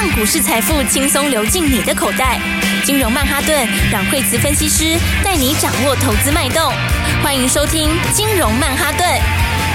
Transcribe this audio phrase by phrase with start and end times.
[0.00, 2.40] 让股市财富轻松流进你的口袋。
[2.84, 6.72] 金融曼哈顿，让惠慈分析师带你掌握投资脉动。
[7.20, 9.04] 欢迎收听金融曼哈顿。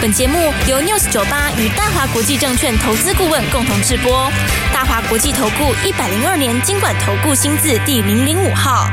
[0.01, 0.37] 本节目
[0.69, 4.31] 由 News 九八与大华国际证券投资顾问共同制播。
[4.73, 8.87] 大华国际投顾一百零二年金管投顾新字第零零五号。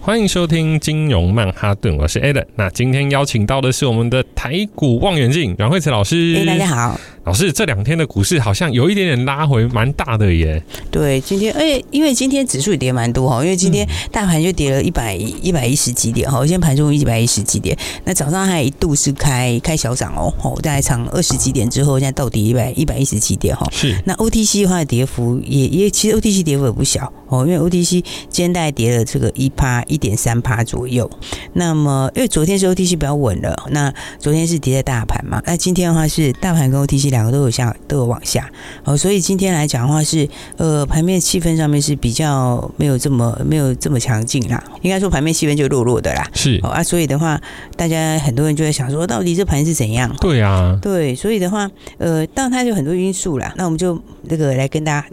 [0.00, 2.46] 欢迎收听金融曼哈顿，我是 Alan。
[2.56, 6.34] 那今天邀请到的是我们的台股望远镜阮慧慈老师。
[6.38, 10.62] 哎，大家好，老师，这两天的股市好像有一点点拉回，蛮大的耶。
[10.90, 23.66] 对，今天哎，因为今天指数也跌蛮多哈，因为今天大盘就跌了一百一百一十几点哈，今天盘中一百一十几点，那早上还一度是开开小涨哦，哦，大概涨二十几点之后，现在到底一百一百一十几点哈。
[23.70, 23.94] 是。
[24.06, 29.84] 那 OTC 的话，跌幅也也其实 OTC 跌幅也不小哦，因为 OTC 今天大概跌了这个一趴。
[29.88, 31.10] 一点三趴左右，
[31.54, 38.50] 那么因为昨天是 OTC 比较稳了，那昨天是跌在大盘嘛，那今天的话是大盘跟 OTC 两个都有下都有往下，
[38.84, 47.40] 哦，所以今天来讲的话是呃盘面气氛上面是比较没有这么没有这么强劲啦，应该说盘面气氛就弱弱的啦，是、哦、啊，所以的话
[47.76, 50.14] 大家很多人就在想说，到底这盘是怎样？
[50.20, 55.06] 对啊，对，所以的话呃，当然它有很多因素啦，那我们就这个来跟大家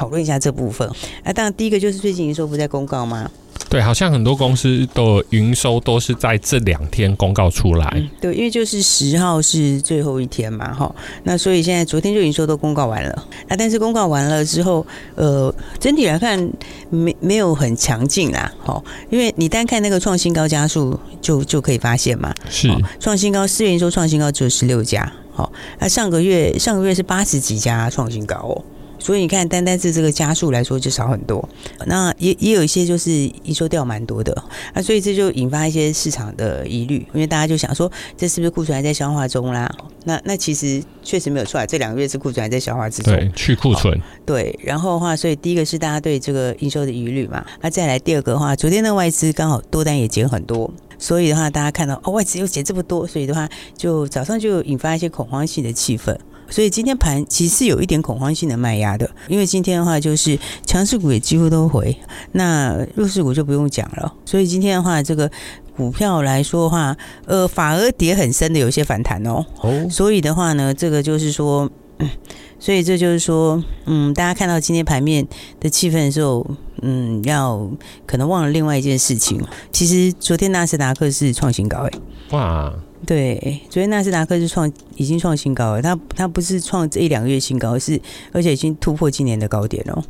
[0.00, 0.88] 讨论一下这部分。
[1.22, 3.30] 啊，当然第一个就是最近营收不在公告吗？
[3.68, 7.86] 对，好像很多公司的营收都是在这两天公告出来。
[7.94, 10.92] 嗯、对，因为就是十号是最后一天嘛，哈。
[11.24, 13.26] 那所以现在昨天就营收都公告完了。
[13.48, 14.84] 那但是公告完了之后，
[15.16, 16.50] 呃，整体来看
[16.88, 18.82] 没没有很强劲啦，哈。
[19.10, 22.34] 因为你单看那个创新高加速，就就可以发现嘛。
[22.48, 22.74] 是。
[22.98, 25.52] 创新高，四月营收创新高只有十六家，好。
[25.78, 28.64] 那上个月上个月是八十几家创新高哦。
[29.00, 31.48] 所以你看，单单是这个加速来说就少很多，
[31.86, 39.68] 那也也有一些就是营收掉蛮多的，那，所以这就引发一些市场的疑虑，因为大家就想说，这是不是库存还在消化中啦？
[40.04, 44.56] 那那其实确实没有错来，这两个月是库存还在消化之中，对，去库存，对。
[44.62, 56.14] 然后的话，所以第一个是大家对这个营收的疑虑嘛，那再来第二个的话，昨天的外资刚好多单也减很多，所以的话大家看到哦外资又减这么多，所以的话就早上就引发一些恐慌性的气氛。
[56.50, 61.96] 所以今天盘其实是有一点恐慌性的卖压的，因为今天的话就是强势股也几乎都回，
[62.32, 64.12] 那弱势股就不用讲了。
[64.26, 65.30] 所以今天的话，这个
[65.76, 66.96] 股票来说的话，
[67.26, 69.44] 呃，反而跌很深的有一些反弹哦。
[69.60, 69.88] 哦。
[69.88, 72.10] 所以的话呢，这个就是说，嗯，
[72.58, 75.26] 所以这就是说，嗯，大家看到今天盘面
[75.60, 76.44] 的气氛的时候，
[76.82, 77.70] 嗯，要
[78.06, 79.40] 可能忘了另外一件事情。
[79.70, 81.90] 其实昨天纳斯达克是创新高，哎，
[82.30, 82.74] 哇。
[83.06, 88.00] 对，昨天纳斯达克是创已经创新高了，它它不是创这一两个月新高，是
[88.32, 90.04] 而且已经突破今年的高点了，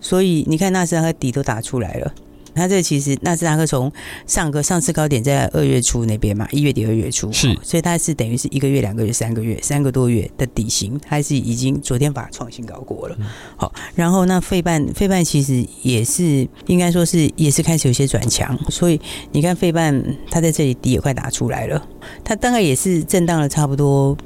[0.00, 2.14] 所以你看纳斯达克底都打出来了。
[2.54, 3.90] 它这其实纳斯达克从
[4.26, 13.16] 上个上次高点在二月初那边嘛，一月底二月初是，所以它是等于是一个月、两个月、三个月、三个多月的底型，它是已经昨天把它创新高过了。
[13.56, 19.00] 好，然后那费半费半其实也是应该说是也是开始有些转强，所以
[19.32, 21.86] 你看费半它在这里底也快打出来了，
[22.22, 24.16] 它大概也是震荡了差不多。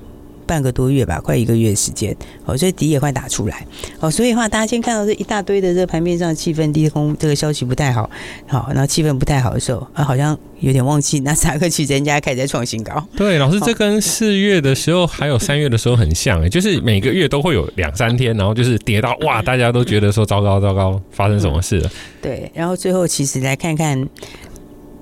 [0.48, 2.16] 半个多月吧，快一个月的时间，
[2.46, 3.66] 哦，所以底也快打出来，
[4.00, 8.08] 哦，所以的话，大家先看到这一大堆的这个盘面上气氛低空，这个消息不太好，
[8.46, 13.06] 好，然后气氛不太好的时候，啊，好像有点忘记， 那三个期人家开始在创新高。
[13.14, 21.90] 对，老师，这跟四月的时候还有三月的时候很像，哎，就是每个月都会有两三天，然后就是跌到哇， 大家都觉得说糟糕糟糕，发生什么事了？
[22.22, 24.08] 对，然后最后其实来看看。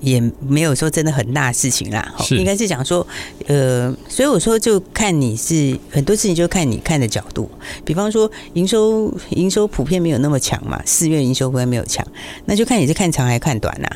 [0.00, 3.06] 也没有说真的很大的事情啦，应该是讲说，
[3.46, 7.50] 呃，所以我说就看你是很多事情就看你看的角度，
[7.84, 12.06] 比方说营收营收普遍没有那么强嘛，四月营收普遍没有强，
[12.44, 13.88] 那就看你是看长还是看短呐？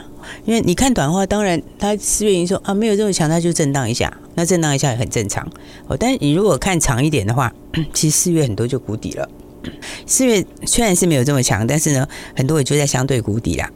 [0.44, 5.46] 因为你看短的话，当然它四月营收啊没有这么强，它就震荡一下，那震荡一下也很正常。
[5.88, 7.52] 哦，但是你如果看长一点的话，
[7.92, 9.28] 其实四月很多就谷底了。
[10.06, 13.70] 四月虽然是没有这么强，但是呢，很多也就在相对谷底啦。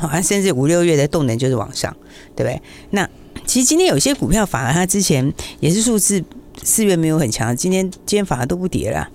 [0.00, 1.94] 好 像甚至五六月的动能就是往上，
[2.34, 2.60] 对不对？
[2.90, 3.08] 那
[3.44, 6.22] 其实今天有些股票反而它之前也是数字
[6.62, 9.08] 四月没有很强，今天今天反而都不跌了，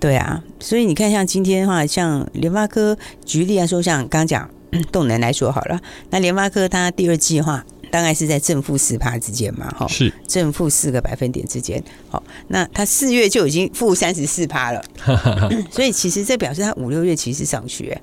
[0.00, 0.42] 对啊。
[0.60, 4.48] 所以你看，像今天的话，像联发科举例来说，像刚讲
[4.90, 7.64] 动能来说好了，那联发科它第二季的话。
[7.90, 11.82] 大概是在正负四趴之间嘛，哈，是正负四个百分点之间。
[12.08, 14.82] 好，那它四月就已经负三十四趴了，
[15.70, 17.96] 所以其实这表示它五六月其实上去。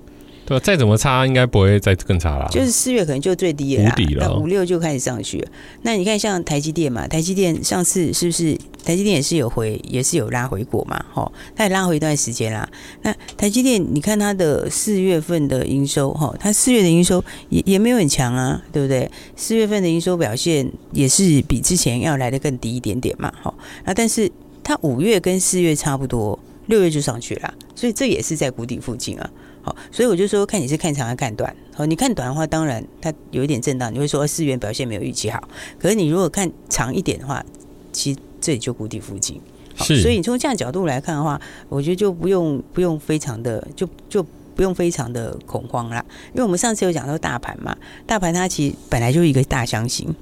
[0.45, 2.47] 对，再怎么差，应该不会再更差了。
[2.51, 5.47] 就是四月可能就最低了，那五六就开始上去了。
[5.81, 8.56] 那你看，像台积电嘛，台积电上次是不是
[8.86, 11.03] 台积电也是有回，也是有拉回过嘛？
[11.12, 12.69] 哈，它也拉回一段时间啦。
[13.01, 19.09] 那台积电，你看它的四月份的营收，哈，它四月的营收也也没有很强啊，对不对？
[19.36, 23.51] 四月份的营收表现也是比之前要来的更低一点点嘛，哈。
[23.83, 24.31] 那但是
[24.63, 26.38] 它五月跟四月差不多。
[26.68, 29.30] 六月就上去了，所以这也是在谷底附近啊。
[29.66, 31.54] 好，所以我就说，看你是看长还是看短。
[31.74, 35.44] 好，你看短的话，当然它有一点震荡，你会说四元表现没有预期好。
[35.80, 37.44] 可是你如果看长一点的话，
[37.92, 39.42] 其实这里就谷底附近。
[39.78, 44.24] 是，所以你从这样角度来看的话，我觉得就不用不用非常的就就
[44.56, 46.06] 不用非常的恐慌啦。
[46.28, 47.76] 因为我们上次有讲到大盘嘛，
[48.06, 50.14] 大盘它其实本来就是一个大箱型。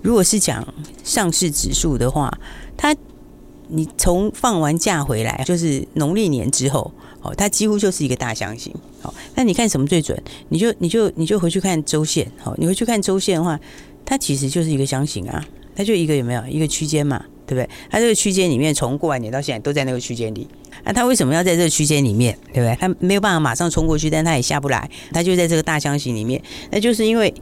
[0.00, 0.66] 如果是讲
[1.04, 2.32] 上市指数的话，
[2.78, 2.96] 它
[3.68, 6.90] 你从放完假回来，就是农历年之后。
[7.26, 8.72] 哦，它几乎就是一个大箱型。
[9.00, 10.20] 好，那你看什么最准？
[10.48, 12.30] 你就你就你就回去看周线。
[12.38, 13.58] 好，你回去看周线的话，
[14.04, 15.44] 它其实就是一个箱型啊，
[15.74, 17.68] 它就一个有没有一个区间嘛，对不对？
[17.90, 20.46] 它这个区间里面从过完年到现在都在那个区间里。
[20.84, 22.76] 那它为什么要在这个区间里面，对不对？
[22.80, 26.40] 它没有办法马上冲过去，但它也下不来，它就在这个大箱型里面。
[26.70, 27.32] 那就是因为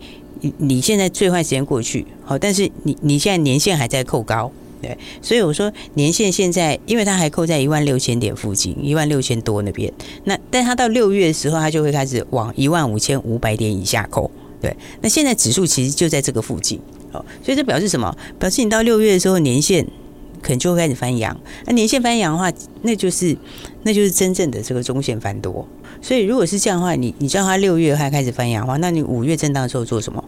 [0.40, 4.50] 你你现在最坏时间过去，好，但是你你现在年线还在扣高。
[4.84, 9.90] 对，所以我说年限现在，因为它还扣在一万六千点附近，一万六千多那边。
[10.24, 14.30] 那但它到六月的时候，它就会开始往一万五千五百点以下扣。
[14.60, 16.78] 对，那现在指数其实就在这个附近。
[17.12, 18.14] 哦，所以这表示什么？
[18.38, 19.86] 表示你到六月的时候，年限
[20.42, 21.34] 可能就会开始翻阳。
[21.64, 22.52] 那年限翻阳的话，
[22.82, 23.34] 那就是
[23.84, 25.66] 那就是真正的这个中线翻多。
[26.02, 30.22] 所以如果是这样的话，你你知道它六月还开始翻阳的话，那你五月震荡的时候做什么？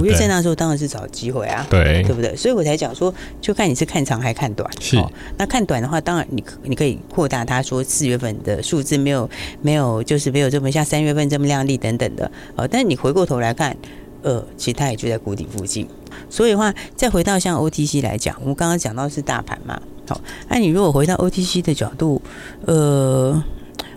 [0.00, 2.34] 五月震荡的时候当然是找机会啊，对，对不对？
[2.36, 4.68] 所以我才讲说，就看你是看长还看短。
[4.80, 9.28] 是，哦，那看短的话，当然你你可以扩大它，说四月份的数字没有
[9.62, 12.30] 没有，就是没有这么像三月份这么亮丽等等的。
[12.56, 13.76] 哦，但是你回过头来看，
[14.22, 15.86] 呃，其实它也就在谷底附近。
[16.30, 22.20] 所以的话，再回到像 OTC 来讲，我们刚刚讲到是大盘嘛，好，那你如果回到 OTC 的角度，
[22.66, 23.42] 呃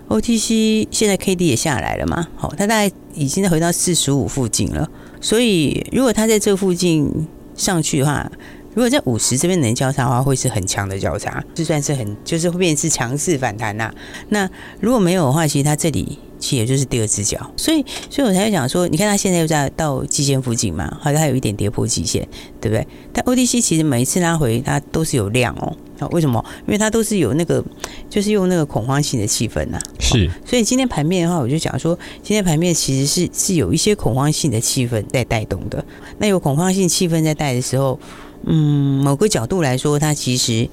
[0.09, 4.89] ，OTC 现在 KD 也下来了嘛，好，它大概已经回到四十五附近了。
[5.19, 8.31] 所以，如果它在这附近上去的话，
[8.73, 13.91] 如果在五十这边能交叉的话，会是很强的交叉，就算是很就是会变成是强势反弹呐、
[14.29, 14.47] 那
[14.79, 17.51] 如果没有的话，其实它这里其实也就是第二只脚。
[17.57, 22.27] 所以，所以我才会讲说，你看它现在又在到极限附近嘛，好像还有一点跌破极限，
[22.59, 22.87] 对不对？
[23.13, 25.75] 但 O D C 其实每一次拉回，它都是有量哦。
[25.99, 26.43] 好，为什么？
[26.67, 27.63] 因为它都是有那个，
[28.07, 29.81] 就是用那个恐慌性的气氛呐、啊。
[29.99, 35.83] 是，所以今天盘面的话，我就讲说，今天盘面其实是是有一些恐慌性的气氛在带动的。
[36.19, 37.99] 那有恐慌性气氛在带的时候，
[38.45, 40.69] 嗯，某个角度来说，它其实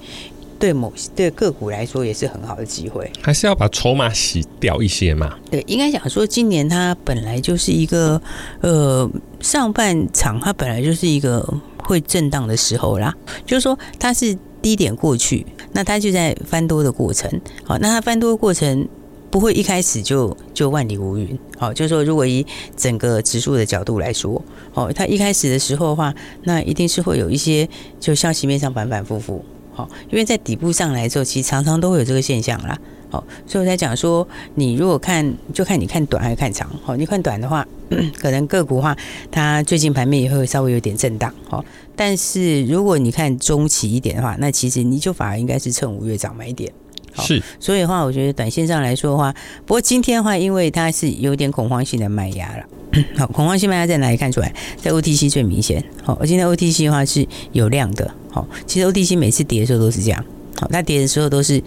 [0.64, 3.10] 对某对个股来说也是很好的机会。
[3.20, 5.38] 还是要把筹码洗掉一些嘛？
[5.50, 8.18] 对，应该讲说，今年它本来就是一个
[8.62, 11.46] 呃上半场，它本来就是一个
[11.76, 13.14] 会震荡的时候啦，
[13.44, 14.34] 就是说它是。
[14.64, 17.30] 低点过去，那它就在翻多的过程。
[17.64, 18.88] 好，那它翻多的过程
[19.30, 21.38] 不会一开始就就万里无云。
[21.58, 26.14] 好，就是说，如果以整个指数的角度来说，哦，它一开始的时候的话，
[26.44, 27.68] 那一定是会有一些
[28.00, 29.44] 就消息面上反反复复。
[29.74, 32.78] 好，因为在底部上来之后，其实常常都会有这个现象啦。
[33.10, 36.68] 好，所以我在讲说，你如果看，就看你看短还是看长。
[36.82, 37.66] 好，你看短的话，
[38.18, 38.96] 可能个股话，
[39.30, 41.32] 它最近盘面也会稍微有点震荡。
[41.48, 41.64] 好。
[41.96, 46.72] 但是如果你看中期一点的话，那其实你就反而应该是趁五月涨买点。
[47.22, 49.34] 是，所以的话，我觉得短线上来说的话，
[49.66, 52.64] 不过今天的话，因为它是有点恐慌性的卖压了。
[53.18, 54.52] 好，恐慌性卖压在哪里看出来？
[54.80, 55.82] 在 OTC 最明显。
[56.02, 58.10] 好，而今天 OTC 的话是有量的。
[58.30, 60.24] 好，其实 OTC 每次跌的时候都是这样。
[60.56, 61.62] 好，它跌的时候都是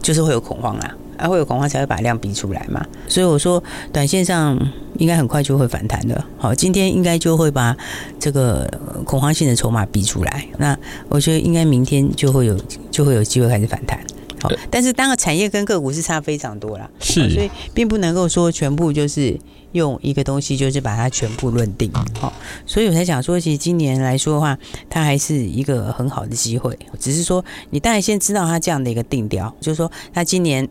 [0.00, 0.96] 就是会有恐慌啦。
[1.16, 3.62] 啊，会有恐慌才会把量逼出来嘛，所以我说
[3.92, 4.58] 短线上
[4.96, 6.24] 应该很快就会反弹的。
[6.38, 7.76] 好，今天应该就会把
[8.18, 8.66] 这个
[9.04, 10.46] 恐慌性的筹码逼出来。
[10.56, 10.74] 那
[11.10, 12.58] 我觉得应该明天就会有
[12.90, 14.00] 就会有机会开始反弹。
[14.42, 19.38] 好，但是当个产业跟个股是差非常多啦，是，所以并不能够说全部就是
[19.72, 21.90] 用一个东西就是把它全部论定。
[22.18, 22.32] 好，
[22.66, 26.78] 所以我才想说，其实今年来说的话，它还是一个很好的机会。
[26.98, 30.68] 只是说你当然先知道它这样的一个定调，就是说它今年。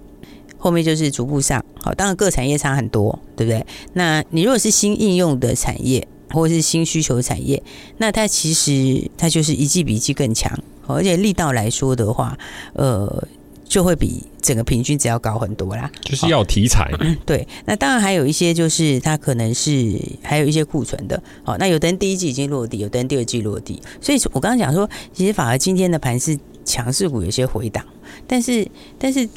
[0.62, 3.66] 后面就是逐步上，好，当然各产业差很多，对不对？
[3.94, 7.64] 那你如果是新应用的产业，或者是新需求产业，
[8.00, 10.52] 那它其实它就是一季比一季更强，
[10.86, 12.38] 而且力道来说的话，
[12.74, 13.26] 呃，
[13.70, 15.90] 就会比整个平均值要高很多啦。
[16.02, 16.92] 就是要题材，
[17.26, 17.48] 对。
[17.64, 27.86] 那当然还有一些就是它可能是还有一些库存的，好，那有的人第一季已经落地，有的人第二季落地，所以我刚刚讲说，其实反而今天的盘是强势股有些回档，
[28.28, 29.30] 但是但是。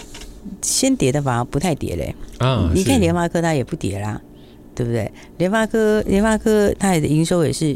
[0.61, 4.21] 先跌的反而不太跌嘞，啊，你看联发科它也不跌啦，
[4.75, 5.11] 对不对？
[5.38, 7.73] 联发科联发科它的营收也是，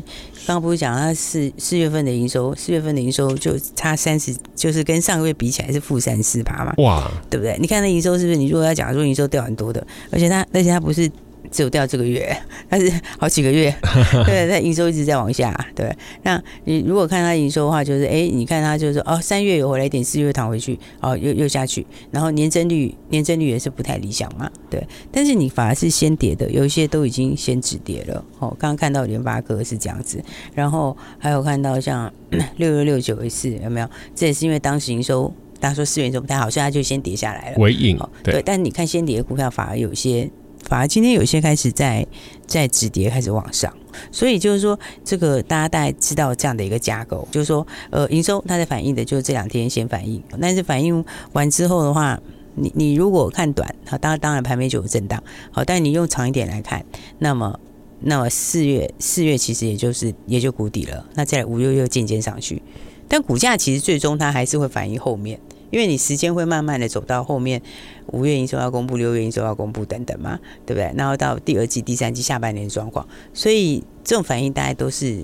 [0.47, 7.57] 刚刚不是讲它四四月份的营收，四月份的营收就差三十，就是跟上个月比起来是负三四趴嘛，哇，对不对？
[7.61, 8.37] 你看那营收是不是？
[8.37, 11.11] 你如果要讲说营收掉很多的，而且它而且它不是
[11.51, 12.37] 只有掉这个月，
[12.69, 13.75] 但是好几个月，
[14.25, 15.91] 对，它营收一直在往下，对。
[16.23, 24.87] 那你如果看它营收的话，就是哎，你看它就是说哦，三月有回来一点，四月躺回去，哦，又又下去，然后年增率年增率也是不太理想嘛，对。
[25.11, 28.25] 但是你反而是先跌的，有一些都已经先止跌了。
[28.39, 30.23] 哦，刚刚看到联发科是这样子，
[30.55, 32.13] 然后还有看到像
[32.57, 33.89] 六六六九一四有没有？
[34.15, 35.33] 这也是因为当时营收。
[35.59, 37.57] 大家说四元就不太好，所以它就先跌下来了。
[37.57, 40.31] 尾影哦，对，但你看先跌的股票反而有些，
[40.69, 42.07] 反而今天有些开始在
[42.47, 43.73] 在止跌，开始往上。
[44.13, 52.21] 所以就是说，这个大家大概知道这样的一个架构，就是说，呃，营收它在反映的就是这两天先反映，但是反映完之后的话，
[52.57, 56.85] 你你如果看短，好，当然当然盘面就有震荡，好，但你用长一点来看，
[57.21, 57.59] 那么
[58.01, 62.61] 那么四月四月其实也就是也就谷底了，那再五月又渐渐上去。
[63.09, 67.61] 但股价其实最终它还是会反映后面，因为你时间会慢慢的走到后面，
[68.09, 70.93] 五月营收要公布，六月营收要公布等等嘛，对不对？
[70.97, 75.21] 然后到第二季、第三季下半年的状况，所以这种反应大概都是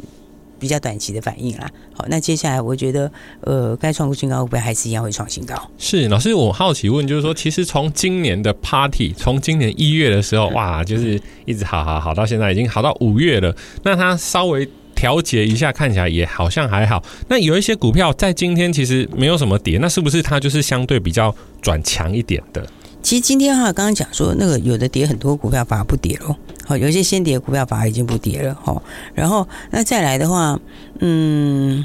[0.58, 1.70] 比较短期的反应啦。
[1.94, 5.54] 好，那接下来我觉得，呃，该创新高会不会还是一样会创新高？
[5.78, 14.68] 是老师，我好奇问，就是说，其实从今年的 Party，从今年一月的时候，哇，就是一直好好好到现在，已经好到五月了，那它稍微。
[15.02, 17.02] 调节一下，看起来也好像还好。
[17.26, 22.64] 那有一些股票在今天其实没有什么跌，那是不是它就是相对比较转强一点的？
[23.02, 28.80] 其实今天哈，刚刚讲说那个有的跌很多股票反而不跌了，好，有一些先跌股票反而已经不跌了，哈。
[29.12, 30.56] 然后那再来的话，
[31.00, 31.84] 嗯。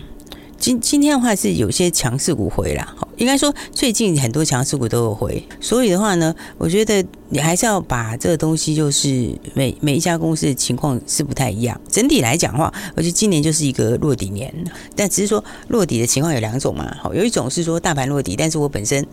[0.57, 11.79] 今今天的话是有些强势股回啦，应该说最近很多强势股都有回，所以的话呢，我觉得你还是要把这个东西，就是每每一家公司的情况是不太一样。
[11.89, 14.53] 整体来讲的话，我觉得今年就是一个落底年，
[14.95, 19.05] 但只是说落底的情况有两种嘛，好，有一种是说大盘落底，但是我本身。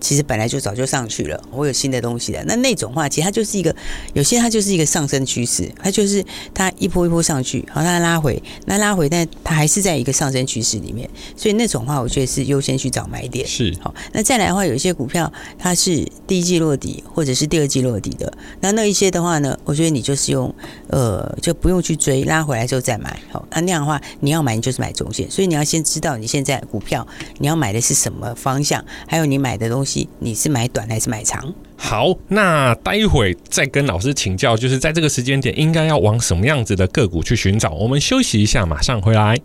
[0.00, 2.42] 其实本来就早就上去了，我有新的东西的。
[2.44, 3.74] 那那种话，其实它就是一个，
[4.14, 6.24] 有些它就是一个上升趋势，它就是
[6.54, 11.08] 它一波一波上去，好，它拉回，那拉回，但它还是在一个上升趋势里面。
[11.36, 13.46] 所以那种话，我觉得是优先去找买点。
[13.46, 20.54] 是，好，那再来的话，有一些股票它是第一季落底，或者是第二季落底的，那那一些的话呢，我觉得你就是用，
[20.88, 23.18] 呃，就不用去追，拉回来之后再买。
[23.30, 27.06] 好，那那样的话，你要买你就是买中线，所以你要先知道你现在股票
[27.38, 29.85] 你要买的是什么方向，还有你买的东西。
[30.18, 31.54] 你是买短还是买长？
[31.76, 37.70] 好，那待会再跟老师请教，就是在这个时间点应该要往什么样子的个股去寻找？
[37.70, 39.38] 我们休息一下，马上回来。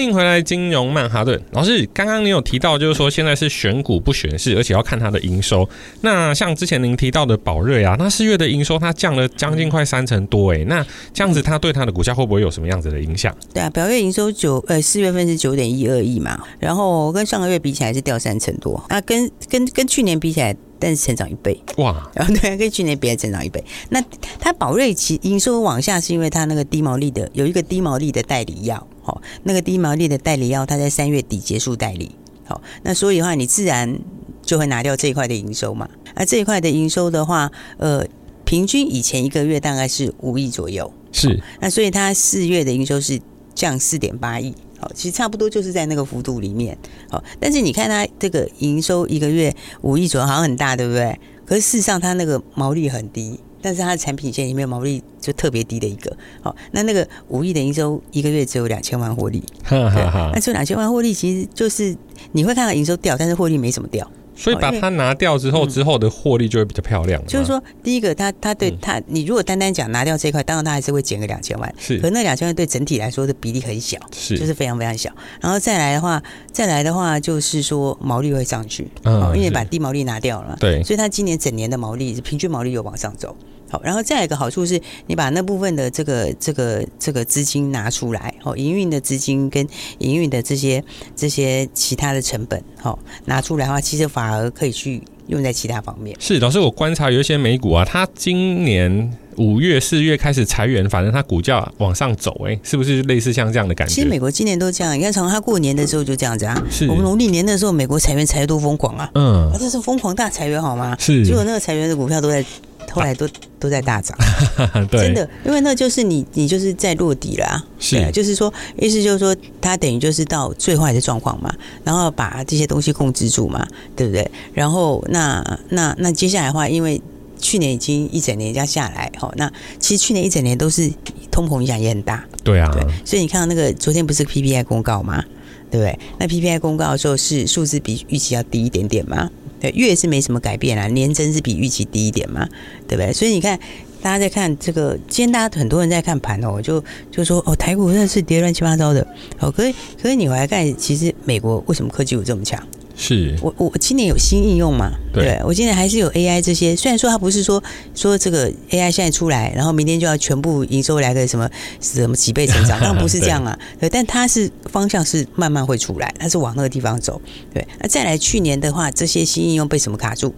[0.00, 1.86] 欢迎回来，金融曼哈顿老师。
[1.92, 5.68] 刚刚你有提到，就是说现在是选股不选市，而且要看它的营收。
[6.00, 13.36] 那像之前您提到的宝瑞啊，那四月的营收它降了将近快三成多，诶，那这样子它对它的股价会不会有什么样子的影响？
[13.52, 23.62] 对啊，宝瑞营收九呃四月份是九点一二亿嘛，然后跟上个月比起来是掉三成多，那跟跟跟去年比起来，但是成长一倍哇，然后对啊，跟去年比还成长一倍。
[23.90, 24.02] 那
[24.40, 28.84] 它宝瑞其营收往下是因为它那个低毛利的有一个低毛利的代理药。
[29.02, 32.10] 好，那个低毛利的代理药，它在三月底结束代理。
[32.44, 33.98] 好，那所以的话，你自然
[34.42, 35.88] 就会拿掉这一块的营收嘛。
[36.16, 38.04] 那这一块的营收的话，呃，
[38.44, 40.92] 平均以前一个月大概是五亿左右。
[41.12, 41.40] 是。
[41.60, 43.20] 那所以它四月的营收是
[43.54, 44.54] 降四点八亿。
[44.80, 46.76] 好，其实差不多就是在那个幅度里面。
[47.08, 51.18] 好，但是你看它这个营收一个月五亿左右，好像很大，对不对？
[51.44, 53.38] 可是事实上它那个毛利很低。
[53.62, 61.94] 但是它的产品线里面毛利就特别低的一个，好，那那个五亿的营收一个月只有两千万获利，哈哈哈，那这两千万获利其实就是
[62.32, 64.10] 你会看到营收掉，但是获利没怎么掉。
[64.42, 67.24] 所以把它拿掉之后，之后的获利就会比较漂亮。
[67.26, 71.74] 就是说，第一个，它它对它，你如果单单讲拿掉这块，当然它还是会减个两千万。
[71.78, 75.10] 是，可那两千万对整体来说的比例很小，是，就是非常非常小。
[75.40, 83.36] 然后再来的话，再来的话就是说毛利会上去，嗯，因为把低毛利拿掉了，对，所以他今年整年的毛利平均毛利有往上走。
[83.70, 89.66] 好，然后再一个好处是，你把那部分的这个这个这个资金拿出来，哦，营运的资金跟
[89.98, 90.82] 营运的这些
[91.14, 96.14] 这些其他的成本，哦拿出来的话，其实反而可以去用在其他方面。
[96.20, 103.94] 是，老师，我观察有一些美股啊，它今年五月、四月开始裁员，反正它股价往上走，哎，是不是类似像这样的感觉？
[103.94, 106.62] 其实美国今年都这样，你看从它过年的时候就这样子啊。
[106.70, 109.10] 是，我们农历年的时候，美国裁员裁得多疯狂啊！
[109.14, 110.96] 嗯，啊，这是疯狂大裁员好吗？
[110.98, 112.44] 是，结果那个裁员的股票都在。
[112.92, 113.28] 后来都
[113.60, 114.18] 都在大涨，
[114.90, 117.64] 对真的，因为那就是你，你就是在落底了啊。
[117.80, 124.30] 是，对，就是说，意思就是说，它等于就是到最坏的状况嘛，然后把这些东西控制住嘛，对不对？
[124.54, 127.00] 然后那那那接下来的话，因为
[127.40, 130.92] 去年已经一整年这样下来，哈，那其实去年一整年都是
[131.30, 135.24] 通膨影响也很大，对啊，对，所以你看到那个昨天不是 PPI 公告吗？
[135.70, 135.98] 对不对？
[136.18, 139.30] 那 PPI 公告的时候是数字比预期要低一点点嘛？
[139.60, 142.48] 对，月是没什么改变啊，年增是比预期低一点嘛，
[142.88, 143.12] 对不对？
[143.12, 143.58] 所以你看，
[144.02, 149.06] 大家在看这个，今天大家很多人在看盘哦，就就说哦，台股真的是跌乱七八糟的
[149.38, 149.50] 哦。
[149.50, 152.60] 可是可是你回来看，其实美国为什么科技股这么强？
[152.96, 154.90] 是我我今年有新应用嘛？
[155.10, 156.76] 对，对我今年还是有 AI 这些。
[156.76, 157.62] 虽然说它不是说
[157.94, 161.48] 说这个 AI 现在出来，然后明天就要全部营收来个什么
[161.80, 163.58] 什么几倍成长， 当然不是这样啊。
[163.78, 167.18] 对，对，但它是方向是慢慢会出来，它是往那个地方走。
[167.54, 170.34] 对，那再来去年的话，这些新应用被什么卡住？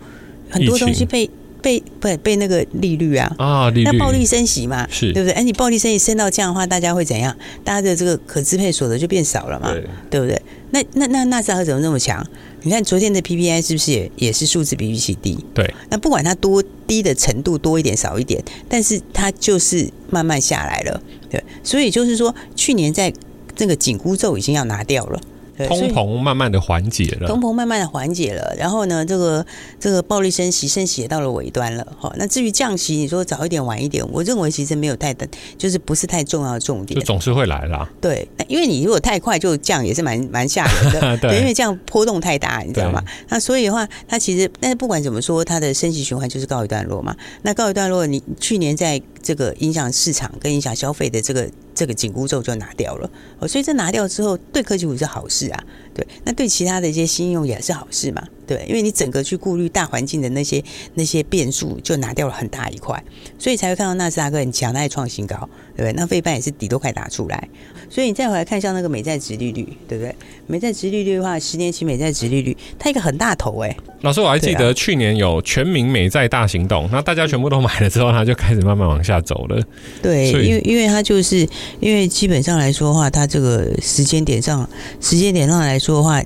[0.48, 1.28] 很多东西被
[1.62, 5.32] 被被被那个利率啊啊，利率那暴力升息嘛，是对不对？
[5.32, 7.34] 哎，你暴力升息升到这样的话，大家会怎样？
[7.64, 10.42] 大家的这个可支配所得就变少了嘛，对，对不对？
[10.72, 12.26] 那那那纳斯达克怎么那么强？
[12.62, 15.38] 你看昨天的 PPI 是不是也也是数字比预期低？
[15.54, 15.72] 对。
[15.90, 21.02] 那不管它多低的程度多一点少一点，但是它就是慢慢下来了。
[21.30, 21.42] 对。
[21.62, 23.12] 所以就是说，去年在
[23.54, 25.20] 这个紧箍咒已经要拿掉了。
[25.68, 29.44] 通膨慢慢的缓解了，通膨慢慢的缓解了，然后呢，这个
[29.78, 31.86] 这个暴力升息，升息也到了尾端了。
[32.00, 35.26] 哈，那至于降息，你说早一点晚一点，我认为其实没有太大，
[35.58, 37.88] 就是不是太重要的重点，就总是会来啦。
[38.00, 41.16] 对，因为你如果太快就降，也是蛮蛮吓人的。
[41.28, 43.02] 对，因为这样波动太大，你知道吗？
[43.28, 47.14] 那所以的话，它其实，但是不管怎么说，它的升息循环就是告一段落嘛。
[47.42, 51.48] 那告一段落，你去年在这个影响市场跟影响消费的这个。
[51.74, 55.64] 这个紧箍咒就拿掉了，哦，所以这拿掉之后，对科技股是好事啊，
[55.94, 60.62] 对，那对其他的一些新用也是好事嘛，对，因为你整个去顾虑大环境的那些
[60.94, 63.02] 那些变数，就拿掉了很大一块，
[63.38, 65.36] 所以才会看到纳斯达克很强，它也创新高，
[65.76, 65.92] 对不对？
[65.94, 67.48] 那费半也是底都快打出来，
[67.88, 70.14] 所以你再回来看一下那个美债殖利率，对不对？
[70.46, 73.76] 美债殖利率的话，十年期美债殖利率，它一个很大头哎、欸。
[74.02, 79.62] 老师，我还记得去年有全民美债大行动，那、啊、大家全部都买了之后，它就开始慢慢往下走了。
[80.02, 81.48] 对，因为因为它就是
[81.80, 84.68] 因为基本上来说的话，它这个时间点上，
[85.00, 86.22] 时间点上来说的话，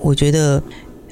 [0.00, 0.62] 我觉得，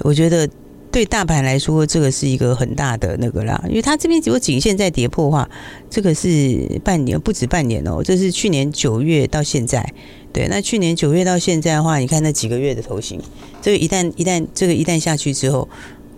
[0.00, 0.48] 我觉得
[0.90, 3.62] 对大盘来说，这个是一个很大的那个啦。
[3.68, 5.48] 因为它这边如果仅限在跌破的话，
[5.88, 9.92] 这个是半年不止半年哦，这是去年九月到现在。
[10.32, 13.20] 对，那去年九月到现在的话，你看那几个月的头型，
[13.60, 15.68] 这个一旦一旦这个一旦下去之后，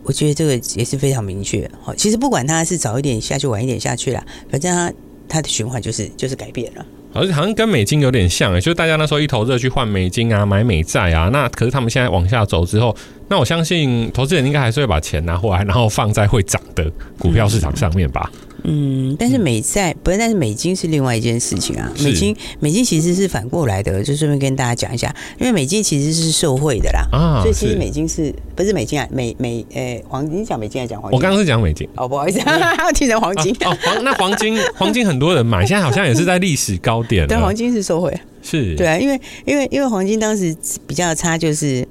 [0.03, 1.71] 我觉得这个也是非常明确。
[1.81, 4.93] 好，其实不管它是早一点下去，晚一点下去啦，反正它
[5.29, 6.85] 它的循环就是就是改变了。
[7.15, 12.97] 而且好像跟美金有点像，就是大家那时候一头热去换美金啊，买美债啊，那可是他们现在往下走之后，
[13.29, 18.31] 那我相信投资人应该还是会把钱拿回来，然后放在会涨的股票市场上面吧。
[18.65, 21.93] 嗯，但是美债不是，但是美金是另外一件事情啊。
[22.03, 27.07] 美金，美金其实是反过来的，就顺便跟大家讲一下，因为美金其实是受贿的啦。
[27.11, 29.07] 啊，所以其实美金是不是美金啊？
[29.11, 31.17] 美美诶、欸，黄金讲美金还是讲黄金？
[31.17, 31.89] 我刚刚是讲美金。
[31.97, 32.41] 哦，不好意思，
[32.87, 33.53] 我听成黄金。
[33.65, 37.27] 哦，黄那黄金 黄金很多人买，现在好像也是在历史高点。
[37.27, 38.17] 对，黄金是受贿。
[38.43, 38.75] 是。
[38.77, 40.55] 对啊，因为因为因为黄金当时
[40.87, 41.87] 比较差，就是。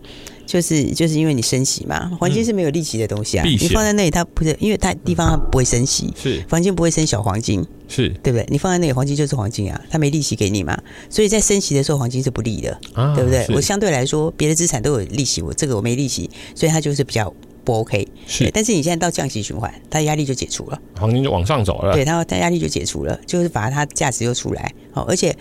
[0.51, 8.45] 就是就是因为你升息嘛，黄金是没有利息的东西啊，嗯、你放在那里它不是，因为它地方它不会升息，是黄金不会升小黄金，是对不对？
[8.49, 10.77] 你放在那里黄金就是黄金啊，它没利息给你嘛，
[11.09, 13.47] 所以在升息的时候黄金是不利的，啊、对不对？
[13.55, 17.33] 我相对来说别的资产都有利息，我这个我没利息，所以它就是比较
[17.63, 18.05] 不 OK。
[18.27, 25.33] 是，但是你现在到降息循环，它压力就解除了，黄金就往上走了，对它它压力就解除了，就是把它价值又出来，好，而且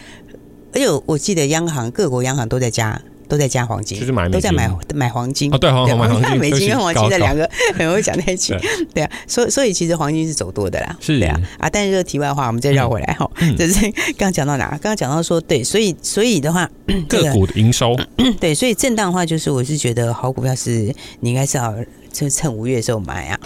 [0.73, 3.03] 而且我记得央行各国央行都在加。
[3.31, 5.55] 都在加黄金，就是买都在买买黄金。
[5.55, 8.55] 哦，对，黄金买黄金， 美金跟黄金的两个 很容易讲在一起，
[8.93, 9.05] 对。
[9.05, 11.19] 啊，所以所以其实黄金是走多的啦，是。
[11.21, 11.41] 对啊。
[11.59, 13.15] 啊，但是这个题外话，我们再绕回来。
[13.15, 14.69] 哈， 就是刚刚讲到哪？
[14.71, 16.69] 刚刚讲到说，对，所以所以的话，
[17.09, 17.97] 个股的营收，
[18.41, 21.73] 对，所以震荡的话，就是我是觉得好股票是你应该是要
[22.13, 23.39] 就趁五月的时候买啊，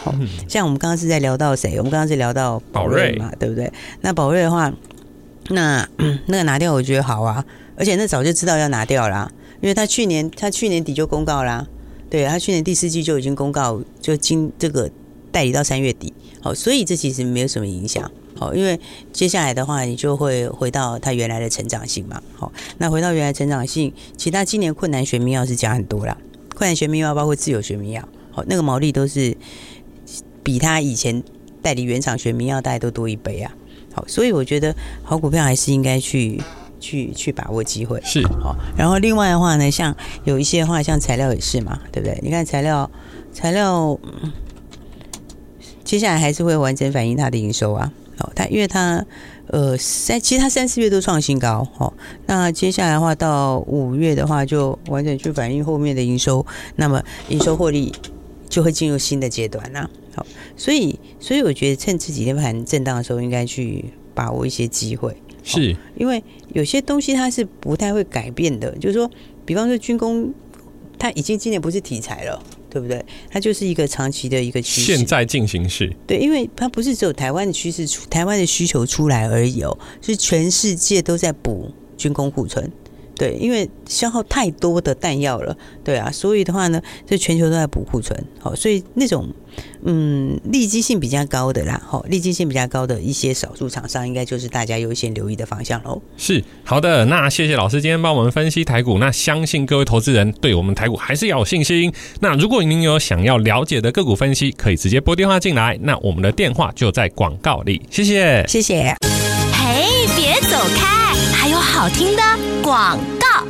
[0.49, 1.77] 像我们刚刚是在聊到谁？
[1.77, 3.71] 我们刚刚是聊到宝瑞嘛，对不对？
[4.01, 4.73] 那宝瑞的话，
[5.51, 5.87] 那
[6.27, 7.45] 那个拿掉，我觉得好啊，
[7.77, 9.31] 而且那早就知道要拿掉啦。
[9.65, 11.67] 因为他去年他去年底就公告啦，
[12.11, 14.91] 对，他去年第四季就已经公告，就今这个
[15.33, 18.79] 代理到三月底，好，所以这其实没有什么影响，好，因为
[19.11, 26.15] 接下来的话你就会回到他原来的成长性嘛，好，那回到原来成长性，其他今年困难学名药是加很多啦，
[26.55, 29.35] 困难学名药包括自有学名药，好，那个毛利都是
[30.43, 31.23] 比他以前
[31.63, 33.51] 代理原厂选民药大概都多一倍啊。
[33.95, 36.43] 好，所以我觉得好股票还是应该去
[36.85, 37.99] 去去把握机会。
[38.05, 42.19] 是好，然后另外的话呢，像有一些话，像材料也是嘛，对不对？
[42.23, 42.91] 你看材料
[43.33, 43.99] 材料，
[45.83, 47.91] 接下来还是会完整反映它的营收啊。
[48.19, 49.05] 好，它因为它
[49.47, 51.67] 呃三，其实它三四月都创新高。
[51.79, 51.93] 哦，
[52.27, 56.45] 那接下来的话到五月的话，就完整去反映后面的营收，
[56.77, 57.93] 那么营收获利
[58.49, 59.89] 就会进入新的阶段啦。
[60.15, 60.25] 好，
[60.57, 65.17] 所以所以我觉得趁这几天盘震荡的时候，应该去把握一些机会。
[65.45, 66.21] 是，因为
[66.53, 69.09] 有些东西它是不太会改变的，就是说，
[69.45, 70.35] 比方说军工，
[70.99, 72.43] 它已经今年不是题材了。
[72.75, 73.01] 对不对？
[73.31, 74.97] 它就是一个长期的一个趋势。
[74.97, 75.95] 现在进行式。
[76.09, 82.69] 对，因为它不是只有台湾的趋势出，台湾的需求出来而已哦，是全世界都在补军工库存。
[83.17, 89.29] 对，因为消耗太多的弹药了，对啊，所以的话呢，这全球都在补库存，好，所以那种
[89.85, 96.01] 嗯利基性比较高的啦，好，利基性比较高的一些少数厂商，应该就是大家优先留意的方向喽。
[96.17, 101.93] 是，好的，那谢谢老师今天帮我们分析台股，那相信各位投资人对我们台股还是要有信心。
[102.21, 107.81] 那如果您有想要了解的个股分析，可以直接拨电话进来，那我们的电话就在广告里。
[107.91, 108.97] 谢谢，谢谢。
[109.53, 111.04] 嘿，别走开，
[111.45, 112.23] 还有好听的。
[112.63, 113.47] 广告。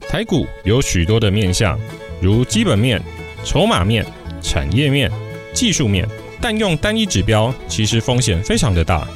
[0.00, 1.78] 台股有许多的面向，
[2.20, 3.00] 如基本面、
[3.44, 4.04] 筹码面、
[4.42, 5.08] 产业面、
[5.52, 6.08] 技术面，
[6.40, 9.06] 但用单一指标其实风险非常的大。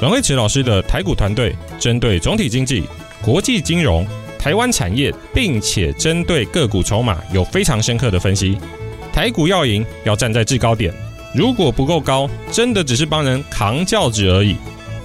[0.00, 2.84] 阮慧慈老师的台股团队针对总体经济、
[3.20, 4.06] 国际金融、
[4.38, 8.56] 台湾产业，并且针对个股筹码有非常深刻的分析。
[9.12, 10.94] 台股要赢，要站在制高点，
[11.34, 14.54] 如果不够高，真的只是帮人扛轿子而已。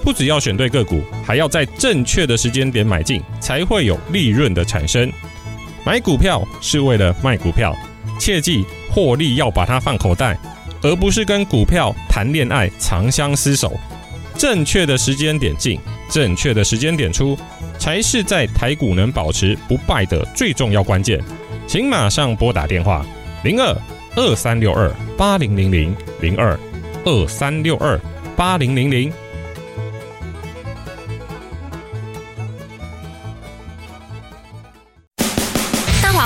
[0.06, 5.12] 不只要选对个股，还要在正确的时间点买进，才会有利润的产生。
[5.84, 7.76] 买股票是为了卖股票，
[8.16, 10.38] 切记获利要把它放口袋，
[10.80, 13.76] 而不是跟股票谈恋爱、长相厮守。
[14.38, 15.76] 正确的时间点进，
[16.08, 17.36] 正确的时间点出，
[17.76, 21.20] 才是在台股能保持不败的最重要关键。
[21.66, 23.04] 请马上拨打电话
[23.42, 23.76] 零二
[24.14, 24.88] 二三六二
[25.18, 26.56] 八零零零零二
[27.04, 28.00] 二三六二
[28.36, 29.12] 八零零零。